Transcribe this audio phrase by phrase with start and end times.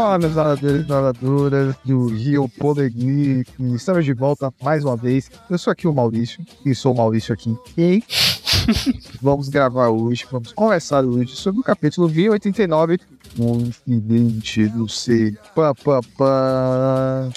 [0.00, 3.44] Fala, meus nadadores e nadadoras do Rio Polegui.
[3.74, 5.30] Estamos de volta mais uma vez.
[5.48, 7.54] Eu sou aqui o Maurício, e sou o Maurício aqui.
[7.76, 8.02] E
[9.20, 12.98] vamos gravar hoje, vamos conversar hoje sobre o capítulo 1089,
[13.36, 15.36] Confidente do C.
[15.54, 17.28] Pá, pá, pá.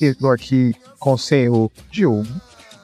[0.00, 2.26] Estou aqui com o senhor Diogo.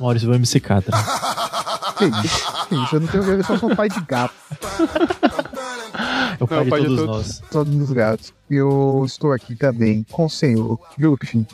[0.01, 1.95] Maurício vai me secar, tá?
[1.99, 2.67] Que isso?
[2.69, 2.97] Que isso?
[2.97, 4.35] Eu não tenho eu só sou pai de gato.
[6.43, 7.17] É o pai Não, de pai de todos todos.
[7.17, 7.43] nós.
[7.51, 8.35] Todos os gatos.
[8.51, 11.47] Eu estou aqui também com o senhor Jupin.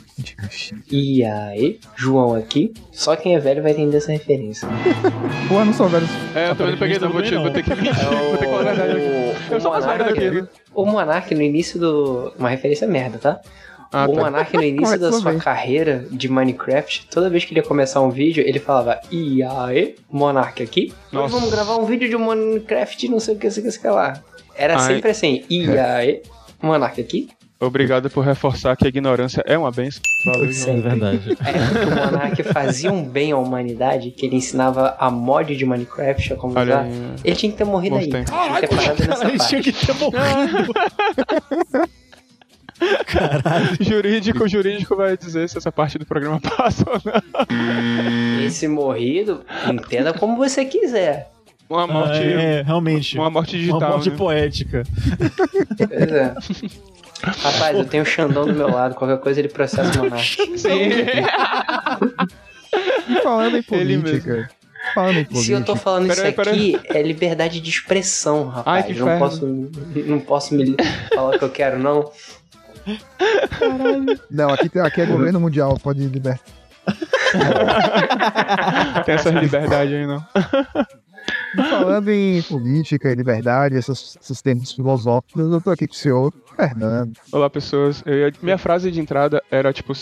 [0.91, 2.73] E aí, João aqui.
[2.91, 4.67] Só quem é velho vai entender essa referência.
[5.47, 6.07] Pô, eu não sou velho.
[6.35, 7.11] É, eu também não peguei, não.
[7.11, 7.93] Vou, te, vou ter que mentir.
[8.09, 9.53] Vou ter que falar a verdade aqui.
[9.53, 12.33] Eu sou mais velho daqui, o Monark no início do.
[12.37, 13.41] Uma referência merda, tá?
[13.91, 14.21] Ah, o tá.
[14.21, 15.39] Monark no início da sua bem.
[15.39, 19.95] carreira de Minecraft, toda vez que ele ia começar um vídeo, ele falava: E aí,
[20.11, 20.93] Monark aqui.
[21.11, 21.33] Nossa.
[21.33, 23.79] vamos gravar um vídeo de Minecraft, não sei o que, não sei o que, sei
[23.79, 24.21] o que lá.
[24.59, 24.93] Era Ai.
[24.95, 26.21] sempre assim: E aí,
[26.61, 27.29] Monark aqui.
[27.61, 30.01] Obrigado por reforçar que a ignorância é uma benção.
[30.25, 30.63] Valeu, Sim.
[30.63, 30.77] João.
[30.79, 31.37] É verdade.
[31.45, 35.65] É porque o Monark fazia um bem à humanidade, que ele ensinava a mod de
[35.65, 36.83] Minecraft, a como Olha usar.
[36.83, 36.91] aí.
[37.23, 38.09] Ele tinha que ter morrido aí.
[38.09, 38.31] Tinha que
[38.67, 39.73] ter parado nessa ele tinha parte.
[39.73, 40.73] que ter morrido.
[43.81, 48.45] Jurídico, jurídico vai dizer se essa parte do programa passa ou não.
[48.45, 51.29] Esse morrido, entenda como você quiser.
[51.69, 53.17] Uma morte, Ah, é, realmente.
[53.17, 54.17] uma morte digital, Uma morte né?
[54.17, 54.83] poética.
[55.77, 56.33] Pois é.
[57.21, 60.57] Rapaz, eu tenho o Xandão do meu lado, qualquer coisa ele processa o Monark.
[60.57, 60.89] Sim.
[63.09, 64.49] E falando em política.
[64.95, 65.57] Falando em Se política.
[65.57, 68.85] eu tô falando isso Peraí, aqui, é liberdade de expressão, rapaz.
[68.85, 69.45] Ai, que não, posso,
[70.07, 70.75] não posso me
[71.13, 72.09] falar o que eu quero, não.
[74.31, 76.39] Não, aqui, tem- aqui é governo mundial, pode libertar.
[79.05, 80.25] Tem essa liberdade aí, não.
[81.55, 86.33] Falando em política e liberdade, esses, esses termos filosóficos, eu tô aqui com o senhor
[86.55, 87.13] Fernando.
[87.31, 88.03] Olá, pessoas.
[88.05, 89.93] Eu ia- Minha frase de entrada era, tipo,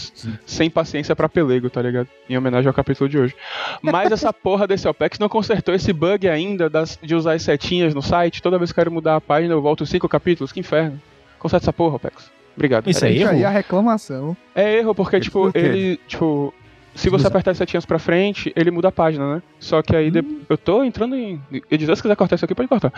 [0.45, 2.07] sem paciência pra pelego, tá ligado?
[2.29, 3.35] Em homenagem ao capítulo de hoje.
[3.81, 7.93] Mas essa porra desse OPEX não consertou esse bug ainda das- de usar as setinhas
[7.93, 8.41] no site.
[8.41, 10.51] Toda vez que eu quero mudar a página, eu volto cinco capítulos.
[10.51, 10.99] Que inferno.
[11.39, 12.31] Conserta essa porra, OPEX.
[12.55, 12.89] Obrigado.
[12.89, 13.45] Isso é aí erro?
[13.45, 14.35] a reclamação.
[14.55, 15.59] É erro, porque, tipo, Por quê?
[15.59, 16.51] ele, tipo,
[16.97, 19.41] se você apertar as setinhas pra frente, ele muda a página, né?
[19.59, 21.41] Só que aí, de- eu tô entrando em.
[21.71, 22.91] Editor, se quiser cortar isso aqui, pode cortar.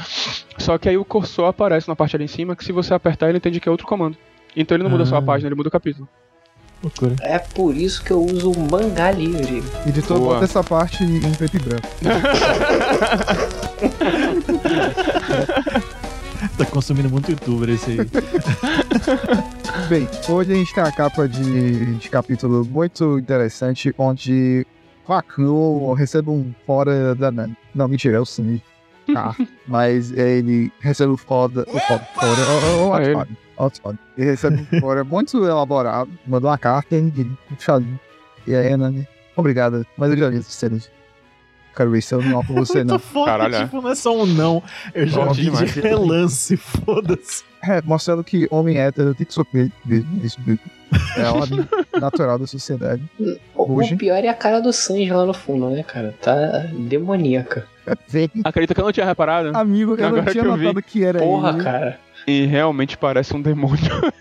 [0.57, 3.29] Só que aí o cursor aparece na parte ali em cima, que se você apertar,
[3.29, 4.17] ele entende que é outro comando.
[4.55, 5.21] Então ele não muda só a Ah.
[5.21, 6.07] página, ele muda o capítulo.
[6.81, 7.13] Loucura.
[7.19, 9.61] É por isso que eu uso o mangá livre.
[9.85, 10.33] Editor, Boa.
[10.35, 11.87] bota essa parte em preto e branco.
[16.59, 17.97] Tá consumindo muito youtuber esse aí.
[19.87, 24.67] Bem, hoje a gente tem uma capa de, de capítulo muito interessante, onde
[25.07, 27.31] Facão recebe um fora da.
[27.73, 28.25] Não, mentira, é o.
[29.13, 29.33] Tá.
[29.65, 31.61] Mas ele recebe o foda.
[31.61, 32.05] O foda.
[32.13, 32.41] Fora.
[32.41, 32.93] O, o, o,
[33.57, 33.95] Ah, ele.
[34.17, 36.11] Recebe um fora muito elaborado.
[36.27, 37.87] Mandou uma carta e ele.
[38.45, 39.07] E aí, né?
[39.37, 39.87] Obrigado.
[39.97, 40.91] Mas eu já vi essas cenas.
[41.79, 42.99] Quero ver se eu não por você, não.
[42.99, 43.63] Foda, Caralho, é.
[43.63, 44.61] tipo, não é só um não.
[44.93, 47.41] Eu já vi de relance, foda-se.
[47.63, 50.19] É, mostrando que homem hétero tem que sofrer mesmo.
[50.21, 50.59] Isso mesmo.
[51.15, 51.65] É a ordem
[52.01, 53.01] natural da sociedade.
[53.55, 53.93] O, Hoje?
[53.93, 56.13] o pior é a cara do Sanji lá no fundo, né, cara?
[56.21, 57.65] Tá demoníaca.
[58.09, 59.55] Vem, Acredita que eu não tinha reparado?
[59.57, 60.63] amigo, eu não Agora tinha que eu vi.
[60.65, 61.63] notado que era Porra, ele.
[61.63, 61.99] cara.
[62.27, 63.79] E realmente parece um demônio.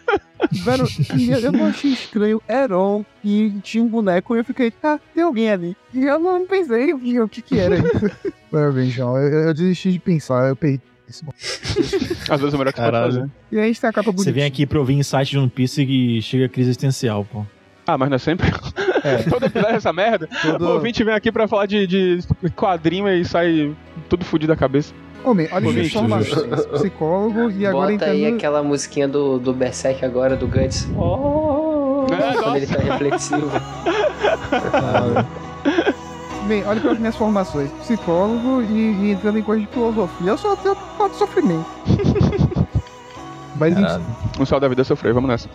[0.64, 0.86] Velho,
[1.16, 4.98] e eu eu não achei estranho Heron e tinha um boneco e eu fiquei, ah,
[5.14, 5.76] tem alguém ali.
[5.92, 8.10] E eu não pensei o que, o que, que era isso.
[8.50, 9.18] Parabéns, João.
[9.18, 10.80] Eu, eu desisti de pensar, eu perdi.
[11.08, 11.38] esse momento.
[12.32, 13.30] Às vezes é o melhor que você pode fazer.
[13.52, 14.32] E a gente tem a capa Você bonita.
[14.32, 17.44] vem aqui pra ouvir insight de One Piece e chega a crise existencial, pô.
[17.86, 18.46] Ah, mas não é sempre.
[19.02, 19.22] É.
[19.28, 20.28] Todo episódio é essa merda.
[20.42, 22.18] Todo- O ouvinte vem aqui pra falar de, de
[22.54, 23.74] quadrinho e sai
[24.08, 24.92] tudo fudido da cabeça.
[25.24, 26.66] Homem, olha as Bonito, informações.
[26.66, 30.88] Psicólogo e agora Bota aí aquela musiquinha do, do Berserk agora, do Guts.
[30.96, 33.50] Oh, É, quando ele tá reflexivo.
[36.46, 37.70] Bem, olha para as minhas formações.
[37.80, 40.30] Psicólogo e, e entrando em coisa de filosofia.
[40.30, 41.66] Eu só tenho falta de sofrimento.
[43.58, 44.02] Mas enfim,
[44.40, 45.48] O céu da vida é sofrer, vamos nessa.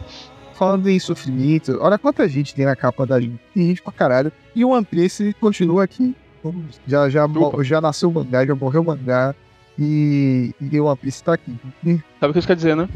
[0.56, 3.40] falando em sofrimento, olha quanta gente tem na capa da gente.
[3.56, 4.32] Tem gente pra caralho.
[4.54, 6.14] E o One Piece continua aqui.
[6.86, 7.64] Já, já, Opa.
[7.64, 9.34] já nasceu o mangá, já morreu o mangá.
[9.80, 11.52] E, e o One Piece tá aqui.
[11.86, 12.88] E- Sabe o que isso quer dizer, né?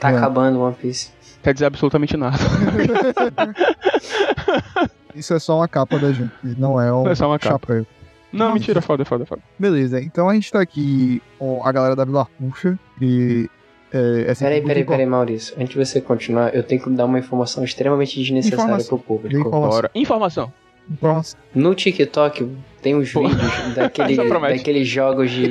[0.00, 0.16] Tá É.
[0.16, 1.10] acabando One Piece.
[1.42, 2.36] Quer dizer absolutamente nada.
[5.14, 7.52] Isso é só uma capa da gente, não é um É só uma capa.
[7.74, 7.86] chapéu.
[8.32, 9.40] Não, mentira, foda, foda, foda.
[9.58, 13.48] Beleza, então a gente tá aqui com a galera da Vila Puxa, que
[13.92, 15.54] É, é Peraí, peraí, peraí, Maurício.
[15.56, 18.98] Antes de você continuar, eu tenho que dar uma informação extremamente desnecessária Informação.
[18.98, 19.48] pro público.
[19.48, 19.90] Informação.
[19.94, 20.52] Informação.
[20.90, 21.38] Informação.
[21.54, 22.50] No TikTok
[22.82, 23.28] tem uns Pô.
[23.28, 25.46] vídeos daquele, daqueles jogos de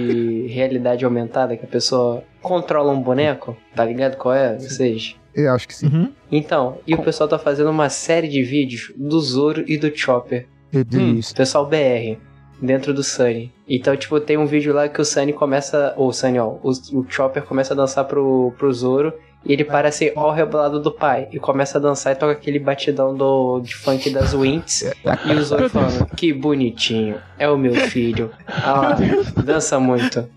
[0.54, 4.58] realidade aumentada que a pessoa controla um boneco, tá ligado qual é?
[4.58, 5.16] Vocês?
[5.34, 5.88] Eu acho que sim.
[5.88, 6.12] Uhum.
[6.32, 10.48] Então, e o pessoal tá fazendo uma série de vídeos do Zoro e do Chopper.
[10.72, 11.36] Eu vi isso.
[11.36, 12.18] Pessoal BR,
[12.62, 13.52] dentro do Sunny.
[13.68, 15.94] Então, tipo, tem um vídeo lá que o Sunny começa.
[15.98, 19.14] Ou o Sunny, ó, o, o Chopper começa a dançar pro, pro Zoro.
[19.46, 21.28] E ele para assim, ó, o rebolado do pai.
[21.32, 24.84] E começa a dançar e toca aquele batidão do, de funk das Winx.
[25.26, 28.32] E o Zoro falando, que bonitinho, é o meu filho.
[28.48, 28.96] Ah,
[29.44, 30.28] dança muito.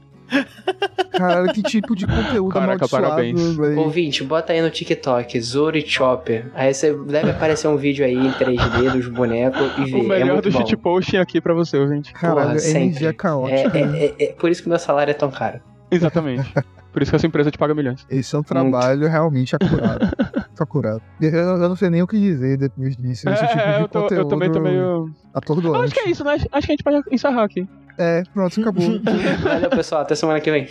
[1.12, 3.56] Caralho, que tipo de conteúdo Caraca, parabéns.
[3.56, 3.78] velho.
[3.81, 6.50] Ouvinte, bota aí no TikTok, Zoro e Chopper.
[6.55, 9.96] Aí você deve aparecer um vídeo aí em 3D dos bonecos e ver.
[9.96, 12.12] O é melhor muito do shitposting aqui pra você, gente.
[12.12, 12.82] Caralho, Porra, sempre.
[12.82, 13.78] energia É, caótica.
[13.78, 15.61] é, é, é por isso que meu salário é tão caro.
[15.90, 16.52] Exatamente.
[16.93, 18.06] Por isso que essa empresa te paga milhões.
[18.11, 20.00] Esse é um trabalho realmente acurado.
[20.06, 21.02] Muito acurado.
[21.20, 23.29] Eu, eu não sei nem o que dizer depois disso.
[23.29, 25.11] Esse tipo de É, eu, tô- eu conteúdo também tô meio.
[25.34, 25.84] atordoante.
[25.84, 26.32] Acho que é isso, né?
[26.32, 27.69] Acho que a gente pode encerrar aqui.
[27.98, 28.84] É, pronto, acabou.
[29.43, 30.02] Valeu, pessoal.
[30.02, 30.69] Até semana que vem.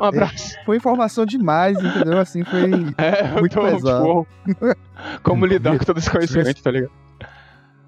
[0.00, 0.56] Um abraço.
[0.66, 2.18] foi informação demais, entendeu?
[2.18, 2.70] Assim, foi...
[2.98, 4.26] É, Muito tô, pesado.
[4.46, 4.76] tipo,
[5.22, 6.92] como lidar com todo esse conhecimento, tá ligado?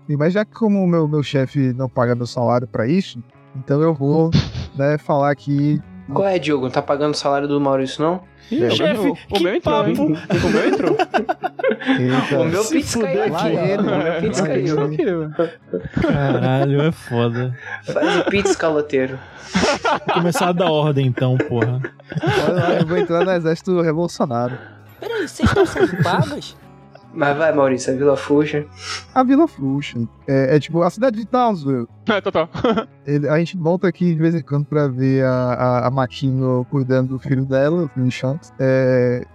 [0.08, 3.22] Mas já que como o meu, meu chefe não paga meu salário pra isso,
[3.56, 4.30] então eu vou
[4.76, 5.80] né, falar aqui...
[6.12, 6.64] Qual é, Diogo?
[6.64, 8.22] Não tá pagando o salário do Maurício, não?
[8.50, 9.94] Ih, Chefe, o, o que meu entrou, hein?
[9.94, 10.46] papo.
[10.46, 10.96] O meu entrou.
[11.98, 13.46] Eita, o meu pix caiu aqui.
[13.46, 13.90] ele, ó.
[13.90, 15.30] O meu Lá caiu.
[16.00, 17.56] Caralho, é foda.
[17.84, 19.18] Faz o pix caloteiro.
[20.06, 21.80] Vou começar a dar ordem então, porra.
[22.22, 24.56] olha lá, eu vou entrar no exército revolucionário.
[25.00, 26.56] Peraí, vocês estão sendo pagas?
[27.14, 27.92] Mas vai, Maurício.
[27.92, 28.66] A Vila Fuja.
[29.14, 29.98] A Vila Fluxa.
[30.26, 31.86] É, é tipo a cidade de Townsville.
[32.08, 32.48] É, total.
[33.06, 35.90] Ele- a gente volta aqui de vez em quando pra ver a, a, a
[36.70, 38.50] cuidando do filho dela, o filho Shanks.
[38.58, 39.26] É,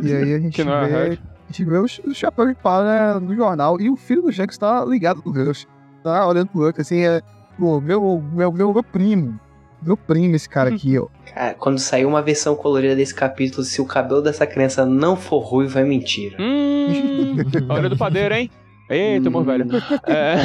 [0.00, 1.18] e aí a gente Que não é vê.
[1.48, 4.58] A gente vê o, o chapéu de palha no jornal e o filho do Shanks
[4.58, 5.66] tá ligado no Rush.
[6.04, 7.22] Tá olhando pro Rush, assim, é,
[7.58, 9.40] pô, meu, meu, meu, meu primo.
[9.80, 11.06] Meu primo, esse cara aqui, ó.
[11.32, 15.38] Cara, quando sair uma versão colorida desse capítulo, se o cabelo dessa criança não for
[15.38, 16.36] ruivo, é mentira.
[16.40, 17.36] Hum,
[17.68, 18.50] olha do padeiro, hein?
[18.90, 19.66] Eita, amor velho.
[20.06, 20.36] É,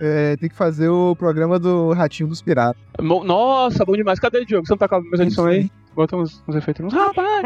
[0.00, 2.80] É, tem que fazer o programa do Ratinho dos Piratas.
[2.98, 4.18] Nossa, bom demais.
[4.18, 4.66] Cadê o Diogo?
[4.66, 5.70] Você não tá com a mesma edição aí?
[5.94, 6.86] Bota uns, uns efeitos.
[6.86, 6.92] Uns...
[6.92, 7.44] Rapaz!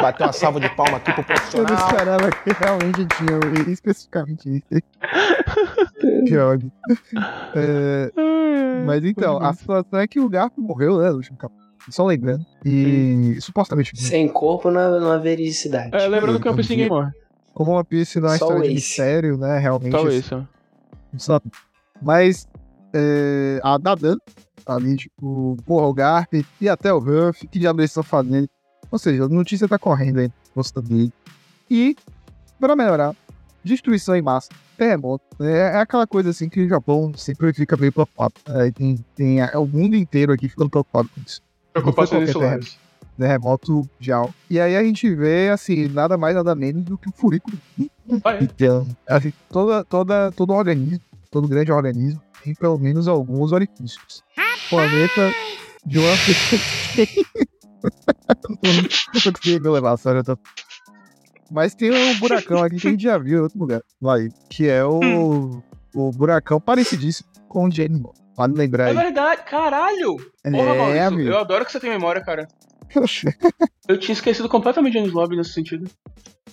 [0.00, 1.34] Bater uma salva de palma aqui pro Eu não
[1.66, 1.86] profissional.
[1.86, 4.82] esperava que realmente tinha especificamente isso.
[6.26, 6.72] que ódio.
[7.54, 8.12] É,
[8.84, 11.62] Mas então, a situação é que o Garp morreu, né, no último capítulo.
[11.90, 12.44] Só lembrando.
[12.64, 15.90] E supostamente, Sem corpo não, não há veridicidade.
[15.94, 17.10] É, lembrando que o One Piece ninguém morre.
[17.52, 19.58] como uma Piece não é história o de mistério, né?
[19.58, 19.90] Realmente.
[19.92, 20.48] Só isso.
[21.12, 21.46] não sabe.
[22.00, 22.48] Mas
[22.92, 24.16] é, a Dadan,
[24.66, 28.48] ali, tipo, porra, o Garp e até o Ruff, que diabo eles estão fazendo?
[28.90, 31.12] Ou seja, a notícia tá correndo aí, gostando dele.
[31.70, 31.96] E,
[32.60, 33.14] pra melhorar,
[33.64, 35.24] destruição em massa, terremoto.
[35.40, 38.34] É, é aquela coisa assim que o Japão sempre fica meio preocupado.
[38.48, 41.40] É, tem, tem é, o mundo inteiro aqui ficando preocupado com isso.
[41.72, 42.78] Preocupações insulares.
[43.16, 44.34] Terremoto mundial.
[44.50, 47.50] E aí a gente vê, assim, nada mais, nada menos do que o furico
[48.24, 48.42] Ah, é?
[48.42, 51.00] então, assim, toda, toda, todo organismo,
[51.30, 54.22] todo grande organismo, tem pelo menos alguns orifícios.
[54.68, 55.32] Planeta
[55.84, 56.08] de uma
[58.52, 58.56] Não
[59.12, 60.22] conseguindo levar a sério.
[60.24, 60.36] Tô...
[61.50, 63.82] Mas tem um buracão aqui que a gente já viu em outro lugar.
[64.00, 65.62] Vai, que é o,
[65.94, 68.02] o buracão parecidíssimo com o Jenny.
[68.34, 68.96] Pode lembrar É aí.
[68.96, 70.16] verdade, caralho!
[70.16, 71.28] Porra, É, Maurício, amigo.
[71.30, 72.48] eu adoro que você tem memória, cara.
[73.88, 75.90] Eu tinha esquecido completamente James Lobby nesse sentido.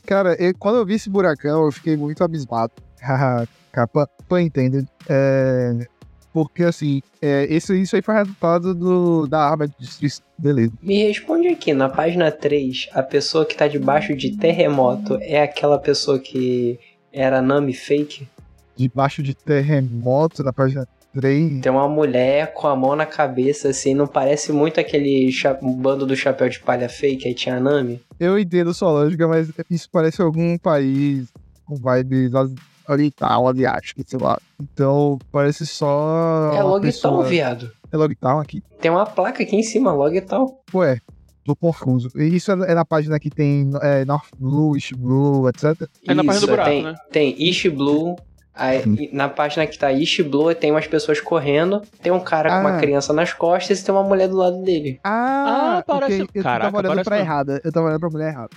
[0.06, 2.72] Cara, eu- quando eu vi esse buracão, eu fiquei muito abismado.
[3.02, 4.88] Haha, Capa, pun intended.
[5.08, 5.88] É,
[6.34, 10.26] porque, assim, é, isso, isso aí foi resultado do, da arma de destruição.
[10.38, 10.72] Beleza.
[10.82, 15.78] Me responde aqui, na página 3, a pessoa que tá debaixo de terremoto é aquela
[15.78, 16.80] pessoa que
[17.12, 18.28] era Nami fake?
[18.76, 21.62] Debaixo de terremoto, na página 3.
[21.62, 25.30] Tem uma mulher com a mão na cabeça, assim, não parece muito aquele
[25.78, 28.00] bando do chapéu de palha fake, aí tinha a Nami?
[28.20, 31.28] Eu entendo sua lógica, mas isso parece algum país
[31.66, 32.54] com vibes as-
[32.88, 34.40] oriental, asiático, sei lá.
[34.60, 36.52] Então, parece só.
[36.54, 37.72] é Logtown, pessoa- viado.
[37.92, 38.64] É Logtown aqui?
[38.82, 40.58] Tem uma placa aqui em cima, Logtown.
[40.74, 41.00] Ué,
[41.46, 42.10] tô confuso.
[42.16, 45.88] E Isso é é na página que tem é, North Blue, East Blue, etc.
[46.08, 46.96] É na página do buraco, tem, né?
[47.12, 48.16] Tem East Blue.
[48.60, 48.96] Aí, Hum.
[49.00, 52.56] e na página que tá East Blue tem umas pessoas correndo, tem um cara com
[52.56, 52.60] Ah.
[52.72, 55.00] uma criança nas costas e tem uma mulher do lado dele.
[55.04, 56.30] Ah, Ah, parece- ok.
[56.36, 57.32] Eu Caraca, tava olhando parece pra mesmo.
[57.32, 57.62] errada.
[57.64, 58.50] Eu tava olhando pra mulher errada.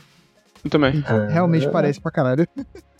[0.64, 1.04] Eu também.
[1.30, 2.46] Realmente parece pra caralho.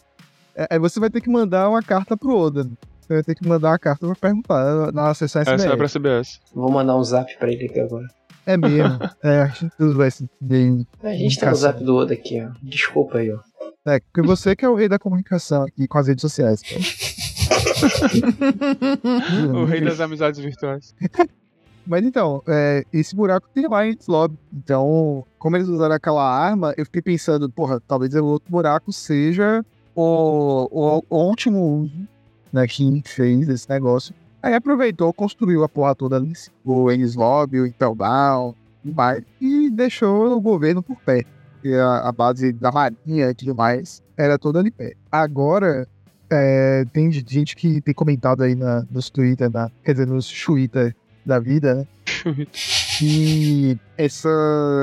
[0.54, 2.64] É, Aí você vai ter que mandar uma carta pro Oda.
[3.00, 6.40] Você vai ter que mandar uma carta pra perguntar na sessão Essa é pra CBS.
[6.54, 8.06] Vou mandar um zap pra ele aqui agora.
[8.44, 8.98] É mesmo.
[9.24, 10.28] é, a gente tudo vai se.
[11.02, 12.50] A gente tem o zap do Oda aqui, ó.
[12.62, 13.38] Desculpa aí, ó.
[13.84, 16.62] É, porque você que é o rei da comunicação aqui com as redes sociais.
[19.54, 20.94] O rei das amizades virtuais.
[21.86, 24.36] Mas então, é, esse buraco tem lá em Slob.
[24.52, 29.64] Então, como eles usaram aquela arma, eu fiquei pensando, porra, talvez o outro buraco seja
[29.94, 32.08] o, o, o último uso
[32.52, 34.14] né, que fez esse negócio.
[34.42, 36.32] Aí aproveitou, construiu a porra toda ali,
[36.64, 41.24] o Enislob, o Impeldown, e mais, e deixou o governo por pé.
[41.74, 44.94] A, a base da marinha e tudo mais era toda ali pé.
[45.10, 45.86] Agora,
[46.30, 50.94] é, tem gente que tem comentado aí na, nos Twitter, na, quer dizer, nos Twitter
[51.24, 51.86] da vida, né?
[52.98, 54.28] que essa,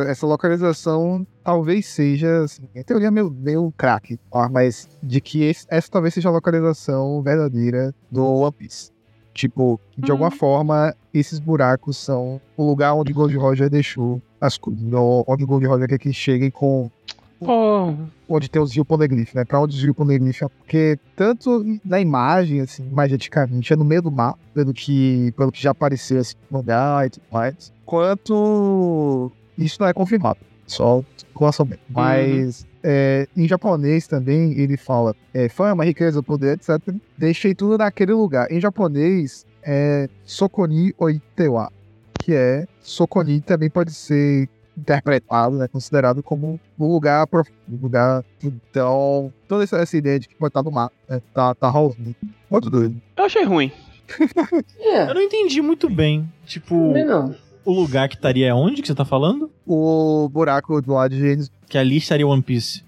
[0.08, 5.66] essa localização talvez seja, assim, em teoria meio, meio craque, ó, mas de que esse-
[5.70, 8.92] essa talvez seja a localização verdadeira do One Piece.
[9.40, 14.84] Tipo, de alguma forma, esses buracos são o lugar onde Gold Roger deixou as coisas.
[15.26, 16.92] Onde Gold Roger quer que cheguem com
[17.40, 17.96] Pô,
[18.28, 19.46] onde tem os Rio Poneglyph, né?
[19.46, 24.02] Pra onde os Rio Poneglyph é porque tanto na imagem, assim, imageticamente, é no meio
[24.02, 29.32] do mapa, pelo que, pelo que já apareceu, assim, no mangá e tudo mais, quanto
[29.58, 30.40] isso não é confirmado,
[30.72, 31.84] só especulação mesmo.
[31.90, 36.80] Mas é, em japonês também ele fala é, fama, riqueza, poder, etc.
[37.18, 38.52] Deixei tudo naquele lugar.
[38.52, 41.72] Em japonês é Sokoni Oitewa,
[42.20, 44.48] que é Sokoni também pode ser
[44.78, 48.24] interpretado, né, considerado como um lugar profundo, um lugar.
[48.42, 52.16] Então, toda essa, essa ideia de que pode estar no mar, né, tá, tá rolando.
[52.50, 53.02] Muito doido.
[53.18, 53.72] eu achei ruim.
[54.80, 56.28] É, Eu não entendi muito bem.
[56.46, 57.36] Tipo, não, não.
[57.70, 59.52] O lugar que estaria é onde que você tá falando?
[59.66, 62.84] O buraco do lado de Gênesis, Que ali estaria One Piece.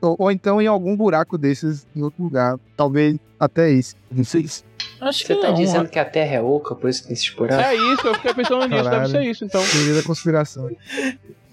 [0.00, 3.94] ou, ou então em algum buraco desses em outro lugar, talvez até esse.
[4.10, 4.64] Não sei se.
[5.00, 5.54] Acho Você que tá não.
[5.54, 7.64] dizendo que a Terra é oca, por isso que tem esses buracos?
[7.64, 9.08] É isso, eu fiquei pensando nisso, deve Caralho.
[9.10, 9.62] ser isso, então.
[9.64, 10.70] teoria da conspiração.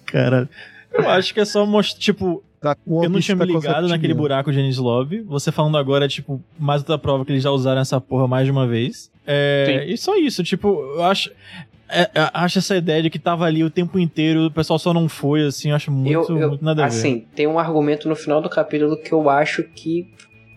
[0.06, 0.50] Cara,
[0.94, 4.14] eu acho que é só mostrar, tipo, Tá, eu não tinha me tá ligado naquele
[4.14, 5.22] buraco de Enislov.
[5.28, 8.52] Você falando agora, tipo, mais outra prova que eles já usaram essa porra mais de
[8.52, 9.10] uma vez.
[9.26, 11.32] É, e só isso, tipo, eu acho.
[11.90, 14.94] É, é, acho essa ideia de que tava ali o tempo inteiro, o pessoal só
[14.94, 16.96] não foi, assim, eu acho muito, Eu, eu- muito nada a ver.
[16.96, 20.08] assim, tem um argumento no final do capítulo que eu acho que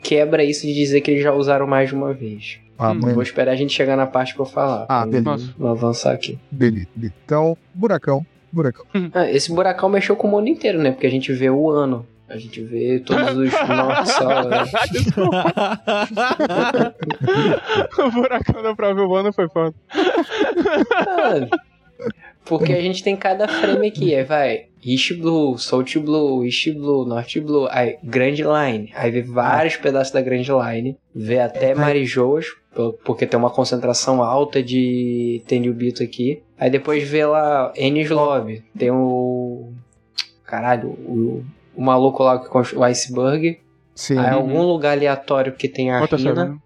[0.03, 2.59] quebra isso de dizer que eles já usaram mais de uma vez.
[2.79, 3.01] Ah, Hum.
[3.01, 4.87] Vou esperar a gente chegar na parte pra eu falar.
[4.89, 5.55] Ah, Vamos- beleza.
[5.59, 6.39] Vamos avançar aqui.
[6.51, 7.15] Beleza, beleza.
[7.25, 8.85] Então, buracão, buracão.
[9.15, 10.91] Ah, esse buracão mexeu com o mundo inteiro, né?
[10.91, 12.05] Porque a gente vê o ano.
[12.33, 14.65] A gente vê todos os né?
[17.99, 19.75] o buracão da prova urbana foi foda.
[22.45, 27.07] Porque a gente tem cada frame aqui, aí vai East Blue, South Blue, East Blue,
[27.07, 32.47] North Blue, aí Grand Line, aí vê vários pedaços da Grand Line, vê até Marijoas,
[32.75, 38.65] po- porque tem uma concentração alta de Tenryubito aqui, aí depois vê lá Ennis Lobby,
[38.77, 39.73] tem o...
[40.45, 43.61] caralho, o, o maluco lá que construiu o Iceberg,
[43.95, 44.19] Sim.
[44.19, 46.63] aí algum lugar aleatório que tem a Outra Rina, semana.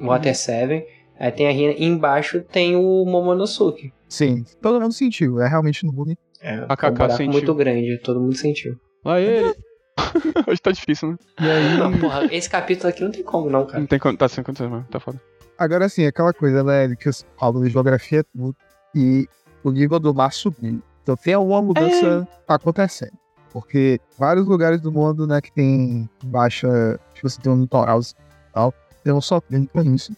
[0.00, 0.86] Water 7,
[1.18, 3.92] aí tem a Rina, e embaixo tem o Momonosuke.
[4.08, 4.44] Sim.
[4.62, 5.40] Todo mundo sentiu.
[5.40, 6.16] É realmente no mundo.
[6.40, 7.32] É, A Kaká um sentiu.
[7.32, 8.78] muito grande, todo mundo sentiu.
[9.04, 9.54] Lá ele.
[10.48, 11.16] Hoje tá difícil, né?
[11.40, 11.78] E aí.
[11.78, 13.78] Não, porra, esse capítulo aqui não tem como não, cara.
[13.80, 14.86] Não tem con- tá sem condições, mano.
[14.90, 15.20] Tá foda.
[15.56, 16.94] Agora sim, aquela coisa, né?
[16.96, 18.54] Que eu falo de geografia é tudo.
[18.94, 19.28] E
[19.62, 20.82] o nível do mar subindo.
[21.02, 23.12] Então tem alguma mudança acontecendo.
[23.54, 26.98] Porque vários lugares do mundo, né, que tem baixa.
[27.14, 28.74] Tipo assim, tem um litoral e tal.
[29.04, 30.12] Tem um sofrendo com isso.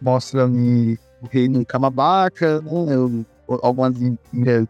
[0.00, 3.24] Mostra ali o reino Kamabaca, né?
[3.62, 3.94] algumas
[4.32, 4.66] ilhas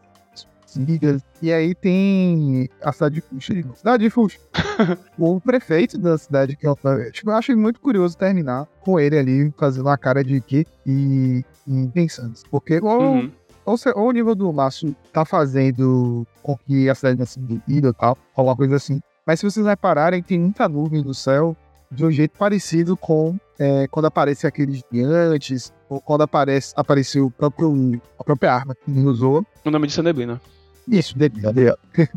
[0.76, 1.22] antigas.
[1.40, 3.54] E aí tem a cidade de Fuxa.
[3.76, 4.38] Cidade de Fuxa.
[5.16, 6.76] o prefeito da cidade que é o
[7.12, 11.44] Tipo, eu achei muito curioso terminar com ele ali fazendo uma cara de que e,
[11.68, 12.34] e pensando.
[12.50, 13.30] Porque ou, Uhum.
[13.68, 17.88] Ou, se- ou o nível do Márcio tá fazendo com que a cidade sido dividida
[17.88, 19.00] e tal, alguma coisa assim.
[19.26, 21.56] Mas se vocês repararem, tem muita nuvem no céu
[21.90, 27.30] de um jeito parecido com é, quando aparece aqueles gigantes, ou quando aparece, apareceu o
[27.30, 29.44] próprio, a própria arma que ele usou.
[29.64, 30.40] O nome disso é neblina.
[30.86, 31.74] Isso, dele.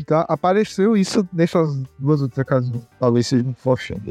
[0.00, 2.70] então apareceu isso nessas duas outras casas.
[2.98, 4.02] Talvez seja um forchando.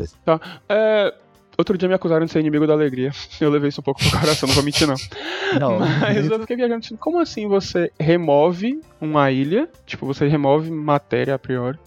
[0.69, 1.13] É.
[1.57, 3.11] Outro dia me acusaram de ser inimigo da alegria.
[3.41, 4.95] Eu levei isso um pouco pro coração, não vou mentir, não.
[5.59, 9.69] Não, Mas eu fiquei viajando, tipo, como assim você remove uma ilha?
[9.85, 11.79] Tipo, você remove matéria a priori.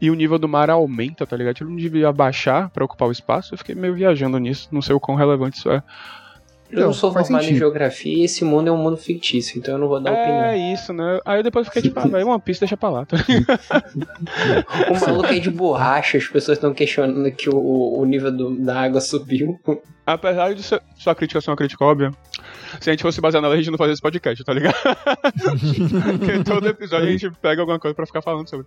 [0.00, 1.56] E o nível do mar aumenta, tá ligado?
[1.60, 3.54] Ele não devia baixar pra ocupar o espaço.
[3.54, 4.68] Eu fiquei meio viajando nisso.
[4.70, 5.82] Não sei o quão relevante isso é.
[6.70, 7.58] Eu não sou formado em sentido.
[7.58, 10.44] geografia e esse mundo é um mundo fictício, então eu não vou dar opinião.
[10.44, 11.18] É isso, né?
[11.24, 13.06] Aí depois eu fiquei tipo, ah, velho, One Piece deixa pra lá.
[14.90, 18.80] O maluco é de borracha, as pessoas estão questionando que o, o nível do- da
[18.82, 19.58] água subiu.
[20.06, 22.10] Apesar de ser- sua crítica ser uma crítica óbvia,
[22.80, 24.74] se a gente fosse basear nela, a gente não fazia esse podcast, tá ligado?
[26.18, 28.66] Porque todo episódio a gente pega alguma coisa pra ficar falando sobre.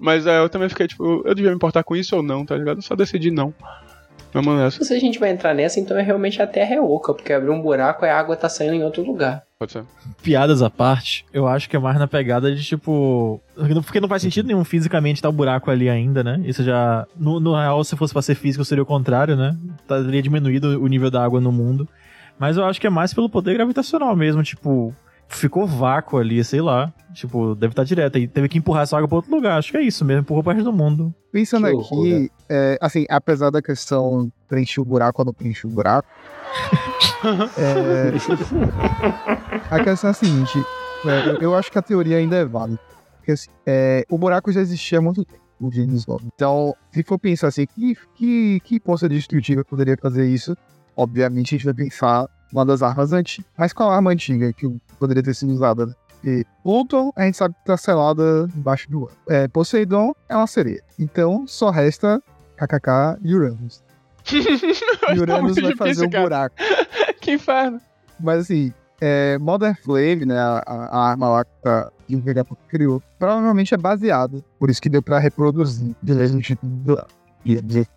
[0.00, 2.56] Mas é, eu também fiquei tipo, eu devia me importar com isso ou não, tá
[2.56, 2.78] ligado?
[2.78, 3.54] Eu só decidi não.
[4.32, 4.82] Vamos nessa.
[4.82, 7.52] Se a gente vai entrar nessa, então é realmente a Terra é oca, porque abriu
[7.52, 9.42] um buraco e a água tá saindo em outro lugar.
[9.58, 9.84] Pode ser.
[10.22, 13.40] Piadas à parte, eu acho que é mais na pegada de tipo.
[13.84, 16.40] Porque não faz sentido nenhum fisicamente tá o buraco ali ainda, né?
[16.44, 17.06] Isso já.
[17.16, 19.56] No, no real, se fosse pra ser físico, seria o contrário, né?
[19.86, 21.86] Teria diminuído o nível da água no mundo.
[22.38, 24.94] Mas eu acho que é mais pelo poder gravitacional mesmo, tipo.
[25.32, 26.92] Ficou vácuo ali, sei lá.
[27.12, 28.18] Tipo, deve estar direto.
[28.18, 29.58] E teve que empurrar essa água pra outro lugar.
[29.58, 31.14] Acho que é isso mesmo, empurrou pro resto do mundo.
[31.32, 32.28] Pensando Que aqui, loucura.
[32.48, 36.08] é, assim, apesar da questão preencher o buraco ou não preencher o buraco,
[37.58, 38.12] é,
[39.70, 40.58] a questão é a seguinte:
[41.06, 42.80] é, eu, acho que a teoria ainda é válida.
[43.16, 46.26] Porque assim, é, o buraco já existia há muito tempo, o Gênesis Love.
[46.34, 50.56] Então, se for pensar assim, que, que, que força destrutiva poderia fazer isso?
[50.96, 53.50] Obviamente a gente vai pensar uma das armas antigas.
[53.56, 54.68] Mas qual arma antiga que
[54.98, 55.94] poderia ter sido usada, né?
[56.24, 59.12] E Pluton, a gente sabe que tá selada embaixo do ar.
[59.28, 60.82] É, Poseidon é uma sereia.
[60.98, 62.22] Então, só resta
[62.56, 63.82] KKK e Uranus.
[65.12, 66.22] E Uranus muito vai fazer um cara.
[66.22, 66.56] buraco.
[67.20, 67.80] que inferno.
[68.20, 72.60] Mas assim, é, Modern Flame, né, a, a arma lá que, tá, que o Vegapunk
[72.68, 74.44] criou, provavelmente é baseada.
[74.60, 75.96] Por isso que deu pra reproduzir.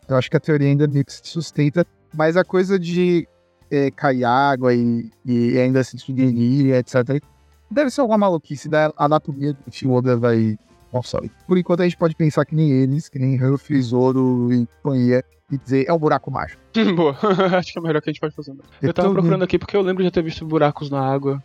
[0.07, 1.85] Eu acho que a teoria ainda meio que se sustenta.
[2.11, 3.27] Mas a coisa de
[3.69, 7.21] é, cair água e, e ainda se sugerir, etc.
[7.69, 10.57] Deve ser alguma maluquice da anatomia do que o Oda vai.
[10.93, 14.65] Nossa, por enquanto a gente pode pensar que nem eles, que nem Ruffy, Zoro e
[14.81, 16.61] companhia, e dizer é um buraco mágico.
[16.95, 17.17] Boa.
[17.57, 18.53] Acho que é o melhor que a gente pode fazer.
[18.53, 18.59] né?
[18.81, 21.43] Eu Eu tava procurando aqui porque eu lembro de já ter visto buracos na água.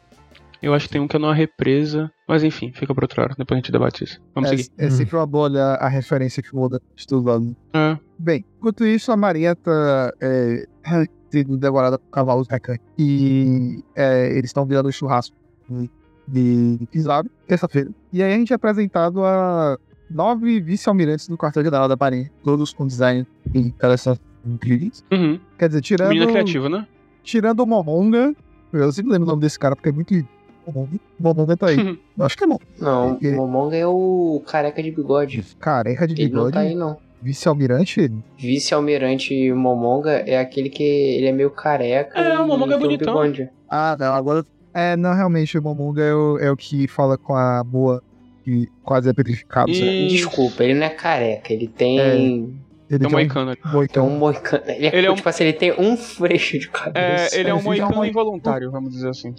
[0.63, 2.11] Eu acho que tem um que é numa represa.
[2.29, 3.35] Mas enfim, fica pra outra hora.
[3.37, 4.21] Depois a gente debate isso.
[4.35, 4.71] Vamos é, seguir.
[4.77, 7.57] é sempre uma boa olhar a referência que o Oda está usando.
[7.73, 7.99] É.
[8.19, 10.67] Bem, enquanto isso, a Marinha tá é,
[11.31, 12.85] sendo devorada por cavalos recantes.
[12.99, 15.37] E é, eles estão virando churrasco
[16.27, 17.91] de, de pisado, terça-feira.
[18.13, 19.79] E aí a gente é apresentado a
[20.11, 24.21] nove vice-almirantes do quartel-general da Marinha, todos com design interessante.
[24.45, 25.05] incríveis.
[25.13, 25.39] Uhum.
[25.59, 26.87] Quer dizer, tirando, Menina criativa, né?
[27.23, 28.35] tirando o Momonga,
[28.73, 30.15] eu sempre lembro o nome desse cara porque é muito.
[30.67, 31.99] Momonga, Momonga tá aí.
[32.19, 32.59] Eu acho que é bom.
[32.79, 35.45] Não, o Momonga é o careca de bigode.
[35.59, 36.99] Careca de Ele não bigode, tá aí, não.
[37.23, 38.11] Vice-almirante.
[38.39, 42.19] Vice-almirante Momonga é aquele que ele é meio careca.
[42.19, 43.13] É, o Momonga é um bonitão.
[43.15, 43.49] bigode.
[43.69, 44.45] Ah, não, agora.
[44.73, 48.03] É, não, realmente, o Momonga é o, é o que fala com a boa,
[48.45, 49.71] que quase é petrificado.
[49.71, 50.09] E- certo?
[50.11, 51.99] Desculpa, ele não é careca, ele tem.
[52.91, 53.53] Ele É um moicano.
[53.65, 53.89] um moicano.
[53.89, 54.63] Tem um moicano.
[54.67, 57.39] Ele é, Ele é um- tipo assim, ele tem um freixo de É, cabeça.
[57.39, 59.33] ele é um moicano um- involuntário, vamos dizer assim.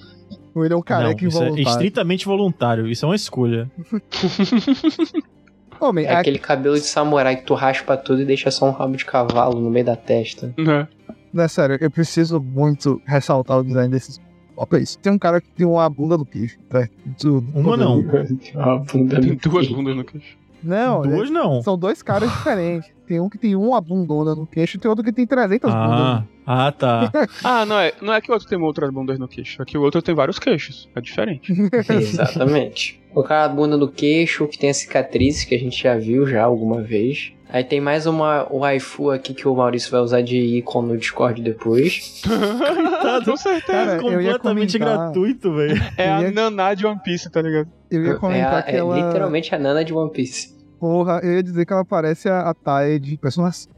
[0.56, 1.70] Ele é um careca não, isso é involuntário.
[1.72, 2.88] estritamente voluntário.
[2.88, 3.70] Isso é uma escolha.
[5.82, 8.72] Homem, É a- aquele cabelo de samurai que tu raspa tudo e deixa só um
[8.72, 10.54] rabo de cavalo no meio da testa.
[10.58, 10.88] Né?
[11.34, 14.20] não é sério, eu preciso muito ressaltar o design desses.
[14.56, 15.00] Ó, pra isso.
[15.00, 16.58] Tem um cara que tem uma bunda no queixo.
[16.70, 16.88] Tá?
[17.18, 18.04] Isso- Uma não.
[18.56, 20.38] A bunda Tem duas bundas no queixo.
[20.64, 21.62] Não, Duas é- não.
[21.62, 22.92] são dois caras diferentes.
[23.08, 26.00] Tem um que tem uma bundona no queixo e tem outro que tem 300 bundas.
[26.00, 27.12] Ah, ah, tá.
[27.44, 29.62] Ah, não é, não é que o outro tem outras bundas no queixo.
[29.62, 30.88] É que o outro tem vários queixos.
[30.96, 31.52] É diferente.
[31.92, 33.02] Exatamente.
[33.14, 36.44] Colocar a bunda no queixo, que tem a cicatriz, que a gente já viu já
[36.44, 37.34] alguma vez.
[37.50, 41.42] Aí tem mais uma waifu aqui que o Maurício vai usar de ícone no Discord
[41.42, 42.22] depois.
[43.26, 43.98] Com certeza.
[43.98, 45.82] Cara, eu ia Completamente gratuito, velho.
[45.98, 47.68] É a Naná de One Piece, tá ligado?
[47.92, 48.96] Eu ia É, comentar a- que é ela.
[48.96, 50.56] literalmente a Nana de One Piece.
[50.80, 53.72] Porra, eu ia dizer que ela parece a, a Tae de Persona 5.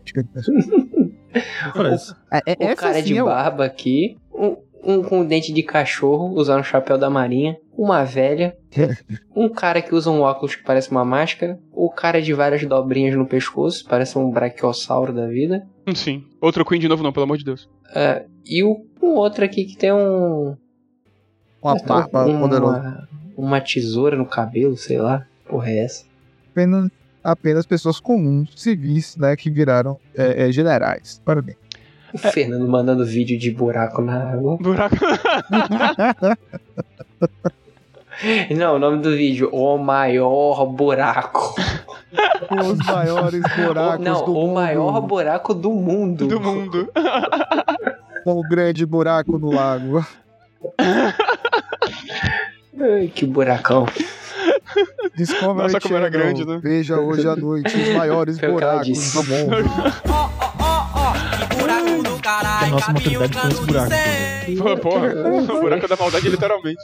[1.76, 2.14] Parece.
[2.32, 6.60] É, é, O cara de é barba aqui, um, um com dente de cachorro, usando
[6.62, 8.56] o chapéu da marinha, uma velha,
[9.36, 13.16] um cara que usa um óculos que parece uma máscara, o cara de várias dobrinhas
[13.16, 16.24] no pescoço, parece um braquiossauro da vida, Sim.
[16.40, 17.68] Outro Queen de novo, não, pelo amor de Deus.
[17.96, 20.56] é, e o, um outro aqui que tem um...
[21.64, 22.80] uma barba poderosa.
[22.80, 26.06] uma, uma tesoura no cabelo, sei lá, porra é essa?
[26.52, 26.90] Apenas,
[27.24, 31.22] apenas pessoas comuns, civis, né, que viraram é, é, generais.
[31.26, 31.58] Parabéns.
[32.14, 34.58] O Fernando mandando vídeo de buraco na água.
[34.58, 34.96] Buraco.
[38.56, 41.56] Não, o nome do vídeo, O Maior Buraco.
[42.52, 44.54] Os maiores buracos O- não, do o mundo.
[44.54, 46.28] maior buraco do mundo.
[46.28, 46.88] do mundo.
[48.24, 50.06] O grande buraco no lago.
[52.80, 53.86] Ai, que buracão.
[55.16, 56.60] Discovery Nossa, como era Channel, grande, né?
[56.62, 59.14] Veja hoje à noite os maiores Foi o que ela buracos disse.
[59.14, 59.56] do mundo.
[62.24, 63.92] que a nossa mortalidade foi nesse buraco.
[64.58, 65.10] Pô, porra,
[65.54, 66.82] o buraco da maldade, literalmente.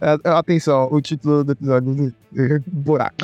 [0.00, 3.16] É, é, Atenção, o título do episódio é Buraco.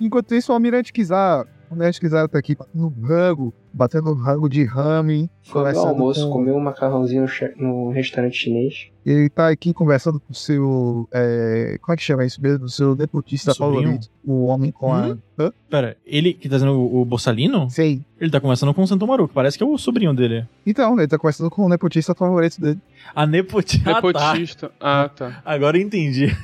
[0.00, 1.46] Enquanto isso, o Almirante Kizar.
[1.70, 5.28] O Kizar tá aqui batendo rango, batendo rango de ramen.
[5.42, 7.26] Foi no conversando almoço, com- comeu um macarrãozinho
[7.56, 8.88] no, no restaurante chinês.
[9.04, 11.08] Ele tá aqui conversando com o seu.
[11.12, 12.64] é, como é que chama isso mesmo?
[12.66, 14.08] O seu deputista favorito.
[14.24, 15.08] O homem com a.
[15.08, 15.18] Hum?
[15.38, 15.52] Hã?
[15.70, 17.68] Pera, ele que tá dizendo o, o Borsalino?
[17.70, 18.00] Sei.
[18.20, 20.46] Ele tá conversando com o Santomaru, que parece que é o sobrinho dele.
[20.66, 22.78] Então, ele tá conversando com o nepotista favorito dele.
[23.14, 23.90] A nepotista.
[23.90, 24.32] Ah, tá.
[24.32, 24.72] Nepotista.
[24.80, 25.42] Ah, tá.
[25.44, 26.36] Agora eu entendi.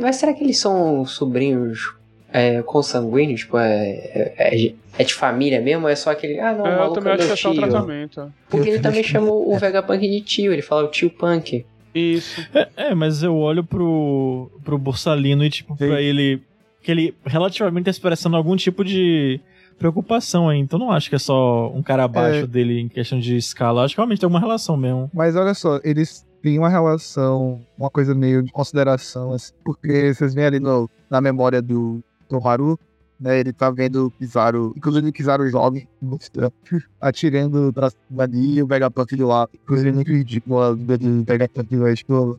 [0.00, 1.94] Mas será que eles são sobrinhos
[2.32, 3.40] é, consanguíneos?
[3.40, 5.84] Tipo, é, é, é de- é de família mesmo?
[5.84, 6.38] Ou é só aquele.
[6.40, 8.32] Ah, não, o É, eu maluco também é acho que é só o tratamento.
[8.48, 11.64] Porque ele também chama o Vegapunk de tio, ele fala o tio Punk.
[11.94, 12.40] Isso.
[12.54, 15.88] É, é, mas eu olho pro, pro Borsalino e, tipo, Sim.
[15.88, 16.40] pra ele.
[16.82, 19.38] Que ele relativamente tá expressando algum tipo de
[19.78, 20.58] preocupação aí.
[20.58, 22.46] Então não acho que é só um cara abaixo É.
[22.46, 23.84] dele em questão de escala.
[23.84, 25.10] Acho que realmente tem alguma relação mesmo.
[25.14, 30.34] Mas olha só, eles têm uma relação, uma coisa meio de consideração, assim, porque vocês
[30.34, 32.02] veem ali no, na memória do
[32.38, 32.78] Haru,
[33.20, 33.38] né?
[33.40, 36.52] Ele tá vendo o Kizaru, inclusive o Kizaru jovem, mostrando,
[37.00, 39.48] atirando pra cima ali e o Vegapunk de lá.
[39.54, 42.38] Inclusive, muito ridículo a vida do Vegapunk lá, tipo,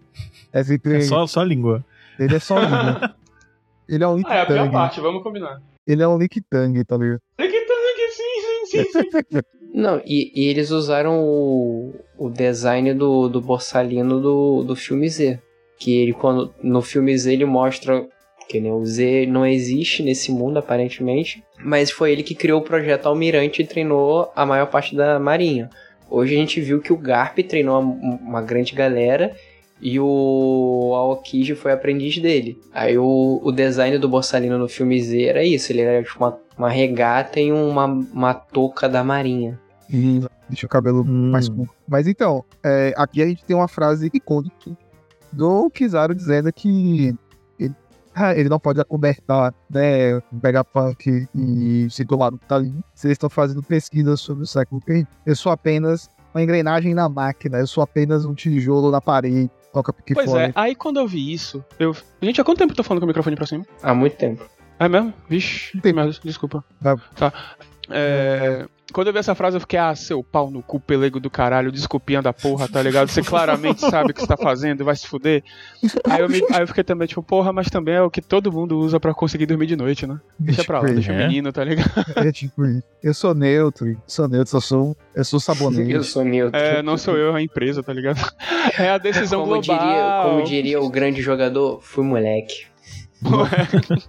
[0.51, 0.97] é sempre.
[0.97, 1.83] É só, só a língua.
[2.19, 3.13] Ele é só lindo.
[3.87, 5.61] Ele é um Lick Ah, é a pior parte, vamos combinar.
[5.85, 7.19] Ele é um Lick Tang, tá ligado?
[7.37, 9.39] Sim, sim, sim, sim.
[9.73, 15.39] Não, e, e eles usaram o, o design do, do Borsalino do, do filme Z.
[15.79, 18.07] Que ele, quando no filme Z, ele mostra
[18.47, 21.43] que né, o Z não existe nesse mundo, aparentemente.
[21.63, 25.69] Mas foi ele que criou o projeto Almirante e treinou a maior parte da marinha.
[26.09, 29.35] Hoje a gente viu que o Garp treinou uma, grande galera
[29.81, 32.59] e o Aokiji foi aprendiz dele.
[32.73, 36.37] Aí o, o design do Borsalino no filme Z era isso, ele era tipo uma,
[36.57, 39.59] uma regata e uma, uma touca da marinha.
[39.89, 41.31] E deixa o cabelo Hum.
[41.31, 41.73] mais curto.
[41.87, 44.71] Mas então, é, aqui a gente tem uma frase icônica
[45.31, 47.15] do Kizaru dizendo que
[48.15, 52.73] ele, ah, ele não pode acobertar, né, o Vegapunk e se tomar no tá ali.
[52.93, 55.07] Se eles estão fazendo pesquisas sobre o século perdido.
[55.25, 59.49] Eu sou apenas uma engrenagem na máquina, eu sou apenas um tijolo na parede.
[59.71, 60.47] Toca que Pois fora.
[60.47, 61.95] é, aí quando eu vi isso, eu.
[62.21, 63.65] Gente, há quanto tempo eu tô falando com o microfone pra cima?
[63.81, 64.43] Há muito tempo.
[64.79, 65.13] É mesmo?
[65.29, 66.63] Vixe, tem merda, desculpa.
[66.81, 66.97] Tá.
[67.15, 67.33] Tá.
[67.89, 71.29] É, Quando eu vi essa frase, eu fiquei, ah, seu pau no cu, pelego do
[71.29, 73.09] caralho, desculpinha da porra, tá ligado?
[73.09, 75.43] Você claramente sabe o que você tá fazendo e vai se fuder.
[76.09, 78.51] Aí eu, me- aí eu fiquei também, tipo, porra, mas também é o que todo
[78.51, 80.19] mundo usa pra conseguir dormir de noite, né?
[80.39, 81.27] Deixa pra lá, deixa o É?
[81.27, 81.91] menino, tá ligado?
[82.15, 82.61] É tipo.
[83.01, 85.91] Eu sou neutro, sou neutro, eu sou, eu sou sabonete.
[85.91, 86.57] Eu sou neutro.
[86.59, 88.19] É, não sou eu, é a empresa, tá ligado?
[88.79, 89.77] É a decisão como global.
[89.79, 92.65] diria, como diria o grande jogador, fui moleque.
[93.25, 93.99] Ai,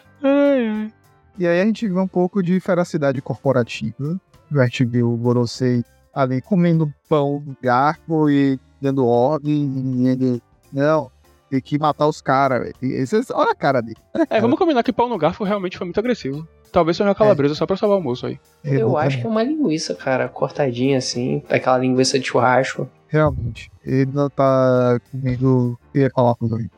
[0.57, 0.93] ai.
[1.39, 4.19] E aí a gente vê um pouco de feracidade corporativa.
[4.53, 9.71] A gente vê o Gorosei ali comendo pão no garfo e dando ordem.
[9.99, 10.43] E ele,
[10.73, 11.11] não,
[11.51, 13.25] tem que matar os caras, velho.
[13.35, 13.99] Olha a cara dele.
[14.31, 16.47] É, vamos combinar que pau no garfo realmente foi muito agressivo.
[16.73, 18.39] Talvez seja uma calabresa só pra salvar o almoço aí.
[18.65, 22.89] Eu acho que é uma linguiça, cara, cortadinha assim, aquela linguiça de churrasco.
[23.09, 23.71] Realmente.
[23.85, 25.79] Ele não tá comendo.
[25.95, 26.71] Eu ia falar com ele.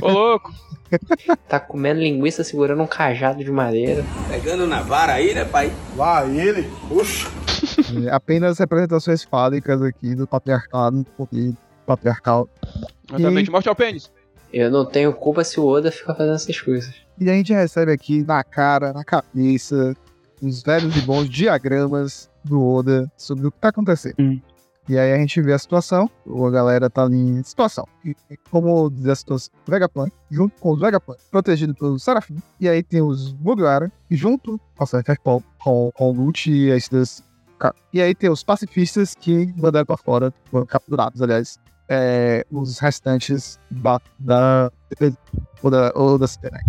[0.00, 0.52] Ô, louco!
[1.48, 4.04] Tá comendo linguiça segurando um cajado de madeira.
[4.28, 5.72] Pegando na vara aí, né, pai?
[5.96, 7.28] Lá ele, puxa.
[8.06, 11.54] É Apenas representações fálicas aqui do patriarcado, poder
[11.86, 12.48] patriarcal.
[13.08, 14.10] Exatamente, morte ao pênis.
[14.52, 16.94] Eu não tenho culpa se o Oda fica fazendo essas coisas.
[17.20, 19.94] E a gente recebe aqui na cara, na cabeça,
[20.40, 24.14] os velhos e bons diagramas do Oda sobre o que tá acontecendo.
[24.18, 24.40] Hum.
[24.88, 26.10] E aí a gente vê a situação,
[26.46, 27.86] a galera tá ali em situação.
[28.04, 28.14] E,
[28.50, 32.36] como diz a situação, Vegapunk, junto com os Vegapunk, protegido pelo Serafim.
[32.58, 36.72] E aí tem os Mugiwara, junto com com, com o Lute e
[37.58, 42.78] ca- E aí tem os pacifistas que mandaram pra fora, foram capturados, aliás, é, os
[42.78, 43.58] restantes
[44.18, 44.72] da,
[45.62, 46.64] ou da, ou da Ciberneck.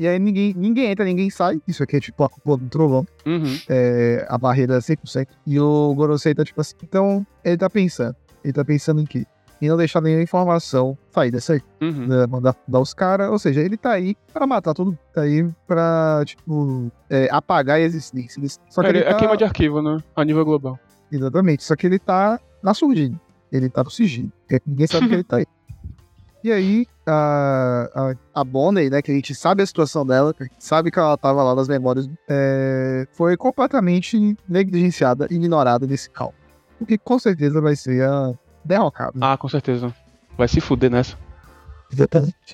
[0.00, 1.60] E aí ninguém, ninguém entra, ninguém sai.
[1.68, 3.06] Isso aqui é tipo a culpa do trovão.
[3.26, 3.58] Uhum.
[3.68, 5.26] É, a barreira é 100%.
[5.46, 6.74] E o Gorosei tá tipo assim.
[6.82, 8.16] Então, ele tá pensando.
[8.42, 9.26] Ele tá pensando em quê?
[9.60, 11.60] Em não deixar nenhuma informação sair dessa aí.
[11.82, 12.06] Uhum.
[12.06, 13.28] né, mandar dar os caras.
[13.30, 14.98] Ou seja, ele tá aí pra matar mundo.
[15.12, 18.42] Tá aí pra, tipo, é, apagar a existência.
[18.70, 19.18] Só que Ele, ele, É tá...
[19.18, 19.98] queima de arquivo, né?
[20.16, 20.78] A nível global.
[21.12, 21.62] Exatamente.
[21.62, 23.20] Só que ele tá na surdina.
[23.52, 24.32] Ele tá no sigilo.
[24.48, 25.46] porque Ninguém sabe que ele tá aí.
[26.42, 30.42] E aí, a, a, a Bonnie, né, que a gente sabe a situação dela, que
[30.42, 36.08] a gente sabe que ela tava lá nas memórias, é, foi completamente negligenciada, ignorada nesse
[36.10, 36.34] calmo.
[36.80, 38.32] O que com certeza vai ser a
[38.64, 39.12] derrocada.
[39.20, 39.94] Ah, com certeza.
[40.38, 41.16] Vai se fuder nessa.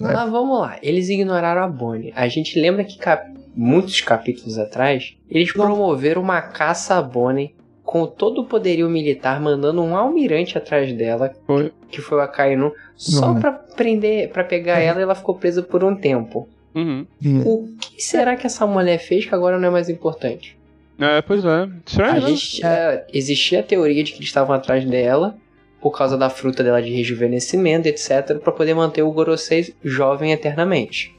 [0.00, 2.12] Mas vamos lá, eles ignoraram a Bonnie.
[2.16, 3.32] A gente lembra que cap...
[3.54, 7.54] muitos capítulos atrás, eles promoveram uma caça a Bonnie
[7.86, 11.72] com todo o poderio militar, mandando um almirante atrás dela, Foi.
[11.88, 13.40] que foi o Akainu, só Não.
[13.40, 16.48] pra prender, para pegar ela e ela ficou presa por um tempo.
[16.74, 17.06] Uhum.
[17.44, 20.58] O que será que essa mulher fez que agora não é mais importante?
[20.98, 21.48] É, pois é.
[21.48, 22.28] A Estranho, né?
[22.28, 25.36] gente, é, existia a teoria de que eles estavam atrás dela
[25.80, 31.14] por causa da fruta dela de rejuvenescimento, etc, pra poder manter o Gorosei jovem eternamente.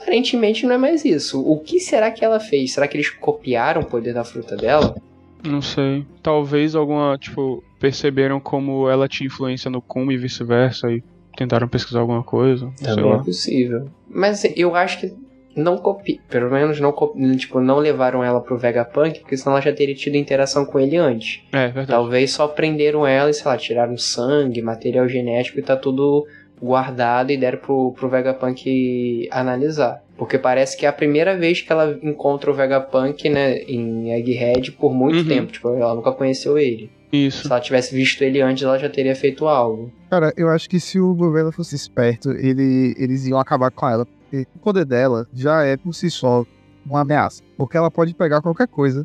[0.00, 1.40] Aparentemente não é mais isso.
[1.40, 2.72] O que será que ela fez?
[2.72, 4.96] Será que eles copiaram o poder da fruta dela?
[5.44, 6.06] Não sei.
[6.22, 11.02] Talvez alguma, tipo, perceberam como ela tinha influência no Kuma e vice-versa e
[11.36, 12.70] tentaram pesquisar alguma coisa.
[12.76, 13.88] Sei Também é possível.
[14.08, 15.14] Mas eu acho que
[15.54, 19.60] não copi, pelo menos não copi, tipo, não levaram ela pro Vegapunk, porque senão ela
[19.60, 21.42] já teria tido interação com ele antes.
[21.52, 21.88] É, verdade.
[21.88, 26.26] Talvez só prenderam ela e, sei lá, tiraram sangue, material genético e tá tudo
[26.60, 30.02] guardado e deram pro, pro Vegapunk analisar.
[30.22, 34.70] Porque parece que é a primeira vez que ela encontra o Vegapunk, né, em Egghead
[34.70, 35.24] por muito Uhum.
[35.26, 35.50] tempo.
[35.50, 36.92] Tipo, ela nunca conheceu ele.
[37.12, 37.42] Isso.
[37.42, 39.90] Se ela tivesse visto ele antes, ela já teria feito algo.
[40.08, 44.06] Cara, eu acho que se o governo fosse esperto, ele, eles iam acabar com ela.
[44.06, 46.46] Porque o poder dela já é por si só
[46.86, 47.42] uma ameaça.
[47.56, 49.04] Porque ela pode pegar qualquer coisa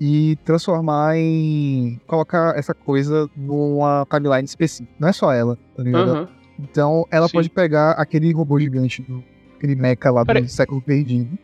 [0.00, 2.00] e transformar em.
[2.06, 4.90] colocar essa coisa numa timeline específica.
[4.98, 6.10] Não é só ela, tá ligado?
[6.10, 6.28] Aham.
[6.58, 7.34] Então ela Sim.
[7.34, 9.22] pode pegar aquele robô gigante do.
[9.56, 11.38] Aquele mecha lá do século perdido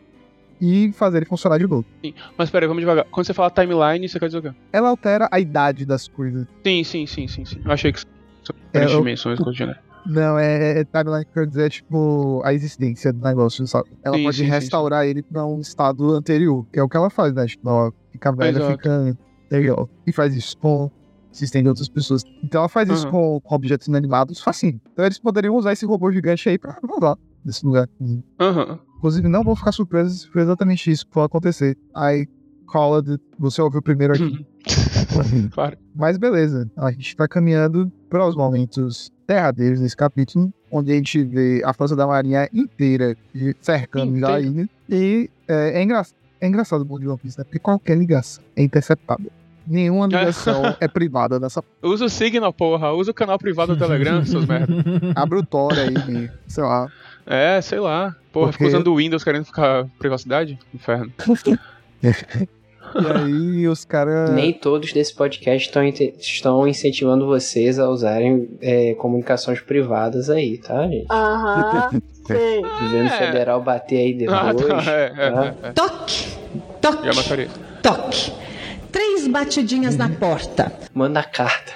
[0.59, 1.85] e fazer ele funcionar de novo.
[2.37, 3.05] Mas peraí, vamos devagar.
[3.09, 4.51] Quando você fala timeline, você quer dizer o quê?
[4.71, 6.45] Ela altera a idade das coisas.
[6.65, 7.61] Sim, sim, sim, sim, sim.
[7.65, 9.79] Eu achei que são É, eu- dimensões do gênero.
[10.05, 13.87] Não, é, é timeline que quer dizer, tipo, a existência do negócio, sabe?
[14.03, 16.97] Ela Sim, pode sim, sim, restaurar ele pra um estado anterior, que é o que
[16.97, 17.45] ela faz, né?
[17.45, 18.71] Tipo, ela fica velha, Exato.
[18.77, 19.17] fica
[19.51, 19.87] legal.
[20.07, 20.89] E faz isso com
[21.31, 22.23] existem de outras pessoas.
[22.43, 23.11] Então ela faz isso Uhum.
[23.11, 24.81] com, com objetos inanimados facinho.
[24.91, 27.87] Então eles poderiam usar esse robô gigante aí pra rodar nesse lugar.
[28.39, 28.79] Aham.
[28.97, 31.77] Inclusive, não vou ficar surpreso se for exatamente isso que for acontecer.
[31.95, 32.27] I
[32.71, 34.45] call it, você ouviu primeiro aqui.
[35.51, 35.77] Claro.
[35.95, 41.23] Mas beleza, a gente tá caminhando para os momentos derradeiros desse capítulo, onde a gente
[41.23, 43.17] vê a força da marinha inteira
[43.59, 44.69] cercando já a ilha.
[44.87, 46.03] E é, é, engra
[46.39, 47.43] é engraçado o mundo de One Piece, né?
[47.43, 49.23] Porque qualquer ligação é interceptada.
[49.65, 51.63] Nenhuma ligação é privada nessa.
[51.81, 52.91] Usa o Signal, porra.
[52.93, 54.73] Usa o canal privado do Telegram, seus merda.
[55.15, 56.87] Abre o Tor aí, sei lá.
[57.31, 58.15] É, sei lá.
[58.31, 60.57] Porra, Porque- fica usando o Windows querendo ficar privacidade?
[60.73, 61.11] Inferno.
[62.93, 64.31] E aí os caras.
[64.31, 65.71] Nem todos desse podcast
[66.19, 71.05] estão, incentivando vocês a usarem é, comunicações privadas aí, tá, gente?
[71.09, 72.61] Aham, sei.
[72.61, 73.17] Governo É.
[73.17, 74.37] federal bater aí depois.
[74.41, 74.91] Ah, tá.
[74.91, 75.45] É, é, tá?
[75.45, 75.71] é, é.
[75.71, 76.37] Toque,
[76.81, 77.47] toque, Já mataria.
[77.81, 78.33] toque.
[78.91, 80.69] Três batidinhas na porta.
[80.93, 81.71] Manda carta.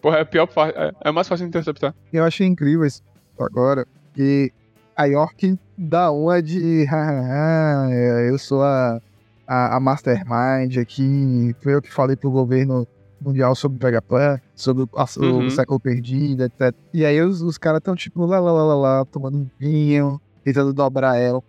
[0.00, 0.48] Porra, é pior.
[0.76, 1.92] É, é mais fácil de interceptar.
[2.12, 3.02] Eu achei incrível isso
[3.44, 4.50] agora, que
[4.96, 6.84] a York dá uma de.
[6.84, 7.90] "Hahaha,
[8.28, 8.98] eu sou a,
[9.46, 12.86] a, a Mastermind aqui, foi eu que falei pro governo
[13.20, 15.50] mundial sobre o Vegapunk, sobre o, a- o Uhum.
[15.50, 16.74] século perdido, etc.
[16.92, 20.20] E aí os, os caras tão tipo lá, lá, lá, lá, lá, tomando um vinho,
[20.44, 21.40] tentando dobrar ela,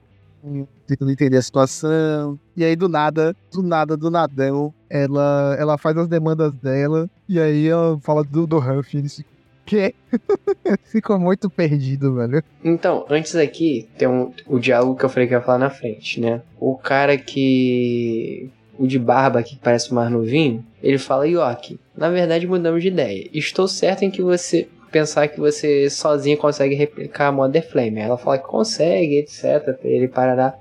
[0.86, 2.39] tentando entender a situação.
[2.56, 7.39] E aí do nada, do nada, do nadão, ela, ela faz as demandas dela, e
[7.39, 9.37] aí ela fala do, do Huff, e eles ficam,
[9.67, 9.93] quê?
[10.86, 12.43] Ficou muito perdido, velho.
[12.63, 16.19] Então, antes aqui, tem um, o diálogo que eu falei que ia falar na frente,
[16.19, 16.41] né?
[16.60, 18.49] O cara que.
[18.80, 22.89] O de barba aqui, que parece mais novinho, ele fala: York, na verdade mudamos de
[22.89, 23.27] ideia.
[23.34, 24.67] Estou certo em que você.
[24.89, 27.99] Pensar que você sozinho consegue replicar a Mother Flame.
[27.99, 29.77] Ela fala que consegue, etc.
[29.84, 30.58] Ele parará.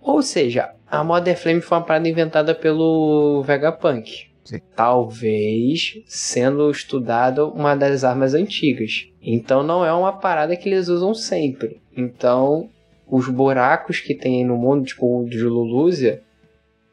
[0.00, 4.28] Ou seja, a Mother Flame foi uma parada inventada pelo Vegapunk.
[4.44, 4.60] Sim.
[4.76, 9.08] Talvez sendo estudado uma das armas antigas.
[9.22, 11.80] Então não é uma parada que eles usam sempre.
[11.96, 12.68] Então,
[13.06, 16.22] os buracos que tem no mundo, tipo o de Lulúzia,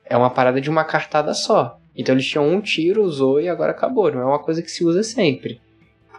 [0.06, 1.78] é uma parada de uma cartada só.
[1.96, 4.12] Então eles tinham um tiro, usou e agora acabou.
[4.12, 5.60] Não é uma coisa que se usa sempre.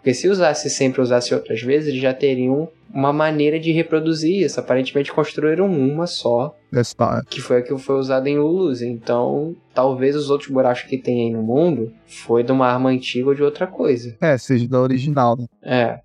[0.02, 4.58] Porque se usasse sempre, usasse outras vezes, eles já teriam uma maneira de reproduzir isso.
[4.58, 6.56] Aparentemente construíram uma só,
[7.30, 8.86] que foi a que foi usada em Lulúzia.
[8.86, 13.28] Então, talvez os outros buracos que tem aí no mundo foi de uma arma antiga
[13.28, 14.16] ou de outra coisa.
[14.20, 15.46] É, seja da original, né?
[15.62, 16.00] É,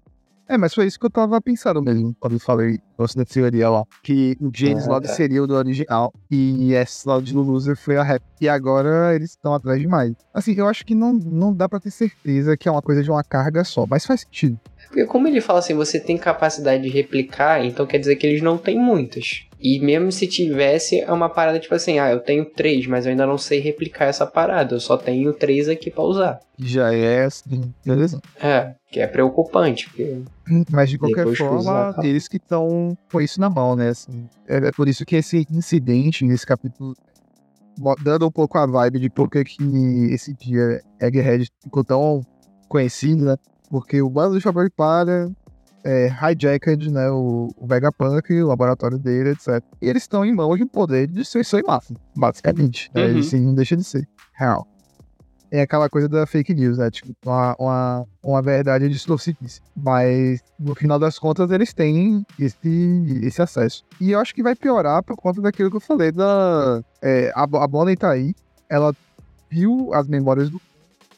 [0.50, 2.80] É, mas foi isso que eu tava pensando mesmo, quando eu falei
[3.16, 3.84] da teoria lá.
[4.02, 5.14] Que o James Ah, Lodge tá.
[5.14, 8.22] seria o do original e esse Lodge do Loser foi a rap.
[8.40, 10.14] E agora eles estão atrás demais.
[10.34, 13.12] Assim, eu acho que não, não dá pra ter certeza que é uma coisa de
[13.12, 14.60] uma carga só, mas faz sentido.
[14.88, 18.42] Porque como ele fala assim, você tem capacidade de replicar, então quer dizer que eles
[18.42, 19.47] não têm muitas.
[19.60, 23.12] E mesmo se tivesse, é uma parada tipo assim, ah, eu tenho três, mas eu
[23.12, 26.40] ainda não sei replicar essa parada, eu só tenho três aqui pra usar.
[26.60, 28.22] Já é assim, beleza?
[28.40, 30.22] É, que é preocupante, porque
[30.72, 32.06] Mas de qualquer forma, usar, tá.
[32.06, 33.90] eles que estão com isso na mão, né?
[33.90, 36.94] Assim, é, é por isso que esse incidente nesse capítulo,
[38.04, 39.64] dando um pouco a vibe de por que que
[40.12, 42.22] esse dia Egghead ficou tão
[42.68, 43.36] conhecido, né?
[43.70, 45.30] Porque o bando do Chapéu de Palha
[45.88, 47.10] é, hijacked, né?
[47.10, 49.64] O, o Vegapunk, o laboratório dele, etc.
[49.82, 52.92] E eles estão em mãos de poder de destruição em massa, basicamente.
[52.94, 53.06] Né?
[53.06, 53.18] Uhum.
[53.20, 54.68] Isso não deixa de ser real.
[55.50, 56.92] É aquela coisa da fake news, né?
[56.92, 59.66] Tipo, uma, uma, uma verdade distorcidíssima.
[59.78, 63.86] Mas, no final das contas, eles têm esse, esse acesso.
[64.02, 66.84] E eu acho que vai piorar por conta daquilo que eu falei da...
[67.02, 68.36] É, a, a Bonnie tá aí,
[68.68, 68.94] ela
[69.50, 70.60] viu as memórias do...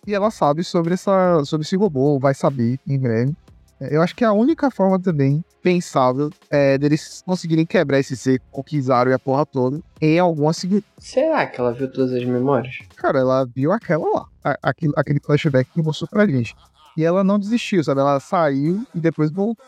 [0.06, 3.36] E ela sabe sobre, essa, sobre esse robô, vai saber em breve.
[3.80, 8.46] É, Eu acho que a única forma também pensável é deles conseguirem quebrar esse seco
[8.52, 10.86] com o Kizaru e a porra toda em alguma seguinte.
[10.98, 12.80] será que ela viu todas as memórias?
[12.96, 16.56] Cara, ela viu aquela lá, aquele, aquele flashback que mostrou pra gente.
[16.98, 18.02] E ela não desistiu, sabe?
[18.02, 19.64] Ela saiu e depois voltou.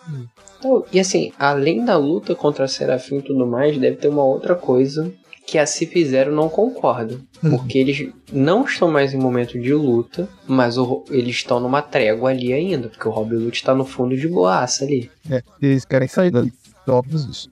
[0.59, 4.23] Então, e assim, além da luta contra a Serafim e tudo mais, deve ter uma
[4.23, 5.13] outra coisa
[5.45, 7.19] que a Cip Zero não concorda.
[7.41, 12.29] Porque eles não estão mais em momento de luta, mas o eles estão numa trégua
[12.29, 12.87] ali ainda.
[12.87, 15.09] Porque o Rob Lute tá no fundo de boaça ali.
[15.29, 16.53] É, eles querem sair dali.
[16.87, 17.49] Óbvio isso.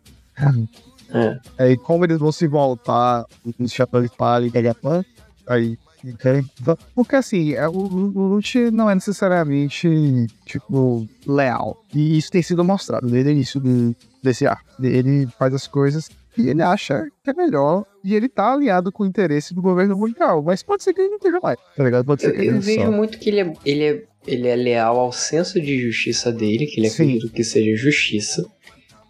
[1.12, 1.40] É.
[1.58, 3.26] Aí, como eles vão se voltar,
[3.58, 5.08] os chapéus de palha e Vegapunk,
[5.48, 5.78] aí
[6.20, 6.46] querem.
[6.94, 11.84] Porque assim, é, o, Lute não é necessariamente, tipo, leal.
[11.94, 14.70] E isso tem sido mostrado desde o início do, desse arco.
[14.82, 16.10] Ele faz as coisas
[16.44, 17.86] que ele acha que é melhor.
[18.04, 20.42] E ele tá alinhado com o interesse do governo mundial.
[20.42, 22.06] Mas pode ser que ele não esteja mais, tá ligado?
[22.06, 22.92] Pode ser Eu, que ele eu vejo só.
[22.92, 26.80] muito que ele é, ele, é, ele é leal ao senso de justiça dele, que
[26.80, 27.04] ele Sim.
[27.04, 28.46] acredita que seja justiça.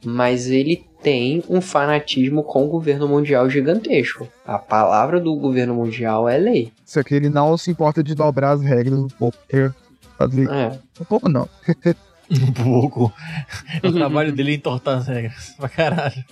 [0.03, 4.27] Mas ele tem um fanatismo com o governo mundial gigantesco.
[4.45, 6.71] A palavra do governo mundial é lei.
[6.85, 9.37] Só que ele não se importa de dobrar as regras um pouco.
[10.17, 10.77] Fazer É.
[10.99, 11.47] um pouco não.
[12.47, 13.11] Um pouco.
[13.83, 15.53] o trabalho dele é entortar as regras.
[15.57, 16.23] Pra caralho.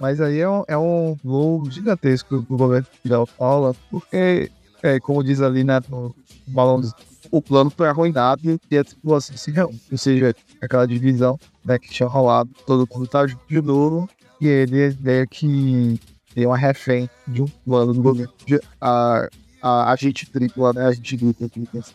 [0.00, 4.50] Mas aí é um, é um voo gigantesco do governo mundial fala, porque,
[4.82, 6.14] é, como diz ali né, no
[6.46, 6.92] balão, dos-
[7.30, 9.80] o plano foi arruinado e a tripulação se reúne.
[9.90, 14.08] Ou seja, aquela divisão né, que tinha rolado, todo mundo tá junto de novo,
[14.40, 15.98] e ele meio que
[16.34, 18.32] tem uma refém de um plano do governo.
[18.44, 19.28] De- A,
[19.64, 20.84] a, a gente tripla, né?
[20.84, 21.48] A gente dupla.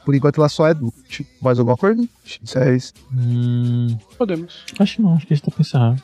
[0.04, 1.04] Por enquanto ela só é dupla.
[1.08, 2.04] Tipo, Mais alguma coisa?
[2.44, 2.94] Isso é isso.
[3.16, 4.66] Hum, Podemos.
[4.80, 6.02] acho que não, acho que a gente tá pensando.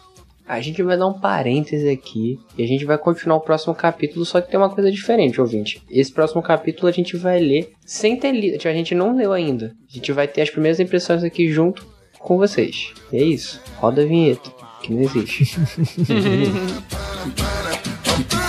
[0.48, 4.24] A gente vai dar um parêntese aqui e a gente vai continuar o próximo capítulo,
[4.24, 5.82] só que tem uma coisa diferente, ouvinte.
[5.90, 9.76] Esse próximo capítulo a gente vai ler sem ter lido, a gente não leu ainda.
[9.90, 11.84] A gente vai ter as primeiras impressões aqui junto
[12.20, 12.94] com vocês.
[13.12, 13.60] E é isso.
[13.78, 14.52] Roda a vinheta,
[14.84, 15.58] que não existe.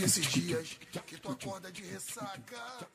[0.00, 2.89] Sabe esses dias que tu acorda de ressaca?